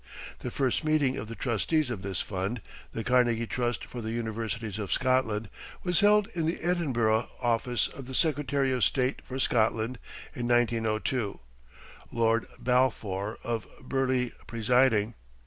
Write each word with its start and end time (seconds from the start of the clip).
The 0.39 0.49
first 0.49 0.83
meeting 0.83 1.15
of 1.17 1.27
the 1.27 1.35
trustees 1.35 1.91
of 1.91 2.01
this 2.01 2.21
fund 2.21 2.63
(The 2.91 3.03
Carnegie 3.03 3.45
Trust 3.45 3.85
for 3.85 4.01
the 4.01 4.09
Universities 4.09 4.79
of 4.79 4.91
Scotland) 4.91 5.47
was 5.83 5.99
held 5.99 6.27
in 6.33 6.47
the 6.47 6.59
Edinburgh 6.59 7.29
office 7.39 7.87
of 7.87 8.07
the 8.07 8.15
Secretary 8.15 8.71
of 8.71 8.83
State 8.83 9.21
for 9.23 9.37
Scotland 9.37 9.99
in 10.33 10.47
1902, 10.47 11.39
Lord 12.11 12.47
Balfour 12.57 13.37
of 13.43 13.67
Burleigh 13.79 14.31
presiding. 14.47 15.13